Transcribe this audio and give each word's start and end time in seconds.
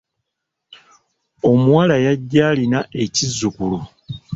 Omuwala 1.51 1.95
yajja 2.05 2.41
alina 2.51 2.79
ekizzukulu. 3.01 3.79